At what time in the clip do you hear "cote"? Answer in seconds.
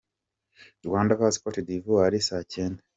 1.43-1.61